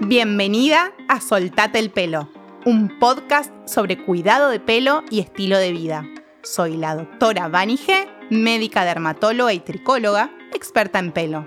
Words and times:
Bienvenida 0.00 0.92
a 1.06 1.20
Soltate 1.20 1.78
el 1.78 1.90
pelo, 1.90 2.30
un 2.64 2.98
podcast 2.98 3.52
sobre 3.68 4.02
cuidado 4.02 4.48
de 4.48 4.58
pelo 4.58 5.04
y 5.10 5.20
estilo 5.20 5.58
de 5.58 5.70
vida. 5.70 6.06
Soy 6.42 6.78
la 6.78 6.94
doctora 6.94 7.48
Vani 7.48 7.76
G, 7.76 8.08
médica 8.30 8.86
dermatóloga 8.86 9.52
y 9.52 9.60
tricóloga, 9.60 10.30
experta 10.54 10.98
en 10.98 11.12
pelo. 11.12 11.46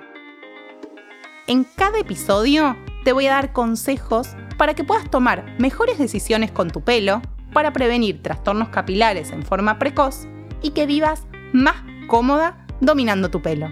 En 1.47 1.63
cada 1.63 1.97
episodio 1.97 2.77
te 3.03 3.13
voy 3.13 3.25
a 3.25 3.31
dar 3.31 3.51
consejos 3.51 4.35
para 4.57 4.75
que 4.75 4.83
puedas 4.83 5.09
tomar 5.09 5.55
mejores 5.57 5.97
decisiones 5.97 6.51
con 6.51 6.69
tu 6.69 6.81
pelo, 6.81 7.23
para 7.53 7.73
prevenir 7.73 8.21
trastornos 8.21 8.69
capilares 8.69 9.31
en 9.31 9.43
forma 9.43 9.79
precoz 9.79 10.27
y 10.61 10.69
que 10.69 10.85
vivas 10.85 11.25
más 11.51 11.77
cómoda 12.07 12.65
dominando 12.79 13.31
tu 13.31 13.41
pelo. 13.41 13.71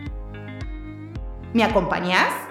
¿Me 1.54 1.64
acompañás? 1.64 2.49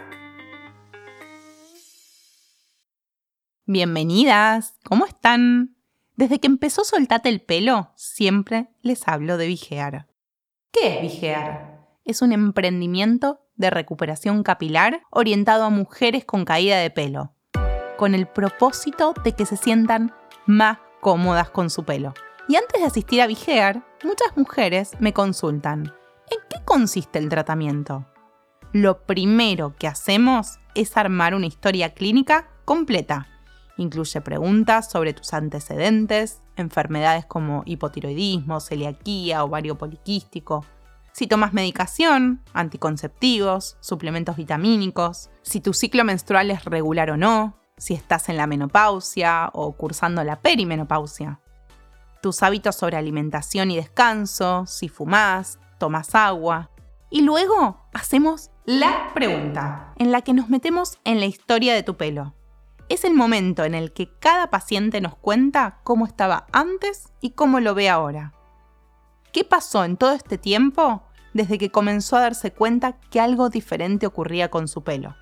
Bienvenidas, 3.71 4.79
¿cómo 4.83 5.05
están? 5.05 5.77
Desde 6.17 6.41
que 6.41 6.47
empezó 6.47 6.85
Soltate 6.85 7.29
el 7.29 7.43
pelo, 7.43 7.93
siempre 7.97 8.71
les 8.81 9.07
hablo 9.07 9.37
de 9.37 9.47
Vigear. 9.47 10.07
¿Qué 10.73 10.97
es 10.97 11.03
Vigear? 11.03 11.87
Es 12.07 12.23
un 12.23 12.33
emprendimiento 12.33 13.43
de 13.57 13.69
recuperación 13.69 14.43
capilar 14.43 15.03
orientado 15.11 15.65
a 15.65 15.69
mujeres 15.69 16.25
con 16.25 16.47
caída 16.47 16.79
de 16.79 16.89
pelo, 16.89 17.35
con 17.99 18.15
el 18.15 18.27
propósito 18.27 19.13
de 19.23 19.33
que 19.33 19.45
se 19.45 19.59
sientan 19.59 20.15
más 20.47 20.79
cómodas 21.03 21.51
con 21.51 21.69
su 21.69 21.85
pelo. 21.85 22.15
Y 22.49 22.57
antes 22.57 22.81
de 22.81 22.87
asistir 22.87 23.21
a 23.21 23.27
Vigear, 23.27 23.85
muchas 24.03 24.35
mujeres 24.35 24.93
me 24.99 25.13
consultan, 25.13 25.93
¿en 26.31 26.39
qué 26.49 26.65
consiste 26.65 27.19
el 27.19 27.29
tratamiento? 27.29 28.07
Lo 28.73 29.05
primero 29.05 29.77
que 29.77 29.89
hacemos 29.89 30.59
es 30.75 30.97
armar 30.97 31.35
una 31.35 31.45
historia 31.45 31.93
clínica 31.93 32.49
completa. 32.65 33.27
Incluye 33.79 34.21
preguntas 34.21 34.91
sobre 34.91 35.15
tus 35.15 35.33
antecedentes, 35.33 36.43
enfermedades 36.57 37.25
como 37.25 37.63
hipotiroidismo, 37.65 38.61
celiaquía, 38.61 39.45
ovario 39.45 39.79
poliquístico, 39.79 40.65
si 41.13 41.27
tomas 41.27 41.53
medicación, 41.53 42.43
anticonceptivos, 42.53 43.77
suplementos 43.81 44.37
vitamínicos, 44.37 45.31
si 45.43 45.61
tu 45.61 45.73
ciclo 45.73 46.05
menstrual 46.05 46.51
es 46.51 46.65
regular 46.65 47.11
o 47.11 47.17
no, 47.17 47.57
si 47.77 47.95
estás 47.95 48.29
en 48.29 48.37
la 48.37 48.47
menopausia 48.47 49.51
o 49.53 49.73
cursando 49.73 50.23
la 50.23 50.41
perimenopausia, 50.41 51.41
tus 52.23 52.43
hábitos 52.43 52.77
sobre 52.77 52.97
alimentación 52.97 53.71
y 53.71 53.77
descanso, 53.77 54.65
si 54.67 54.89
fumas, 54.89 55.59
tomas 55.79 56.15
agua. 56.15 56.71
Y 57.11 57.23
luego 57.23 57.81
hacemos 57.93 58.51
la 58.65 59.11
pregunta, 59.15 59.95
en 59.97 60.13
la 60.13 60.23
que 60.23 60.35
nos 60.35 60.49
metemos 60.49 60.99
en 61.05 61.21
la 61.21 61.27
historia 61.27 61.75
de 61.75 61.83
tu 61.83 61.97
pelo. 61.97 62.35
Es 62.89 63.05
el 63.05 63.13
momento 63.13 63.65
en 63.65 63.75
el 63.75 63.93
que 63.93 64.09
cada 64.19 64.49
paciente 64.49 65.03
nos 65.03 65.15
cuenta 65.15 65.81
cómo 65.85 66.07
estaba 66.07 66.47
antes 66.53 67.13
y 67.21 67.31
cómo 67.31 67.61
lo 67.61 67.75
ve 67.75 67.91
ahora. 67.91 68.33
¿Qué 69.31 69.45
pasó 69.45 69.85
en 69.85 69.99
todo 69.99 70.13
este 70.13 70.39
tiempo 70.39 71.03
desde 71.35 71.59
que 71.59 71.71
comenzó 71.71 72.17
a 72.17 72.23
darse 72.23 72.51
cuenta 72.51 72.99
que 73.11 73.21
algo 73.21 73.51
diferente 73.51 74.07
ocurría 74.07 74.51
con 74.51 74.69
su 74.69 74.85
pelo? 74.85 75.17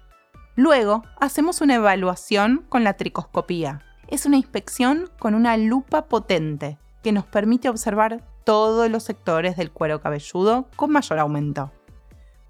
Luego, 0.54 1.02
hacemos 1.20 1.60
una 1.60 1.74
evaluación 1.74 2.64
con 2.68 2.84
la 2.84 2.94
tricoscopía. 2.94 3.82
Es 4.06 4.26
una 4.26 4.36
inspección 4.36 5.10
con 5.18 5.34
una 5.34 5.56
lupa 5.56 6.06
potente 6.06 6.78
que 7.02 7.10
nos 7.10 7.26
permite 7.26 7.68
observar 7.68 8.24
todos 8.44 8.88
los 8.88 9.02
sectores 9.02 9.56
del 9.56 9.72
cuero 9.72 10.00
cabelludo 10.00 10.68
con 10.76 10.92
mayor 10.92 11.18
aumento. 11.18 11.72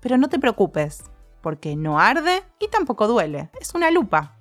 Pero 0.01 0.19
no 0.19 0.29
te 0.29 0.39
preocupes, 0.39 1.05
porque 1.41 1.75
no 1.75 1.99
arde 1.99 2.43
y 2.61 2.69
tampoco 2.69 3.09
duele, 3.09 3.51
es 3.59 3.75
una 3.75 3.91
lupa. 3.91 4.36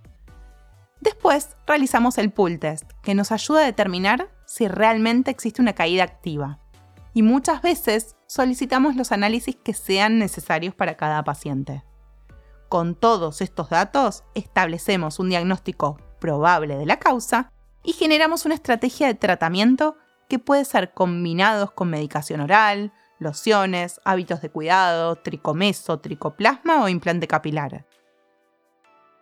Después 1.06 1.56
realizamos 1.66 2.18
el 2.18 2.32
pull 2.32 2.60
test, 2.60 2.92
que 3.02 3.16
nos 3.16 3.32
ayuda 3.32 3.62
a 3.62 3.66
determinar 3.66 4.30
si 4.46 4.68
realmente 4.68 5.32
existe 5.32 5.62
una 5.62 5.74
caída 5.74 6.04
activa 6.04 6.60
y 7.16 7.22
muchas 7.22 7.62
veces 7.62 8.18
solicitamos 8.28 8.96
los 8.98 9.14
análisis 9.14 9.56
que 9.56 9.74
sean 9.74 10.20
necesarios 10.20 10.76
para 10.76 10.98
cada 10.98 11.24
paciente. 11.24 11.84
Con 12.68 12.94
todos 12.94 13.42
estos 13.42 13.70
datos 13.70 14.24
establecemos 14.34 15.18
un 15.20 15.30
diagnóstico 15.30 15.98
probable 16.20 16.76
de 16.76 16.86
la 16.86 17.00
causa 17.00 17.54
y 17.84 17.94
generamos 17.94 18.46
una 18.46 18.56
estrategia 18.56 19.08
de 19.08 19.14
tratamiento 19.14 19.96
que 20.28 20.40
puede 20.40 20.66
ser 20.66 20.94
combinados 20.94 21.72
con 21.72 21.90
medicación 21.90 22.42
oral, 22.42 22.92
lociones, 23.20 24.02
hábitos 24.04 24.42
de 24.42 24.50
cuidado, 24.50 25.16
tricomeso, 25.18 26.00
tricoplasma 26.00 26.84
o 26.84 26.90
implante 26.90 27.28
capilar. 27.28 27.86